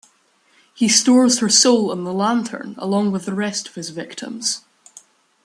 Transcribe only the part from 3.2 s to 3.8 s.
the rest of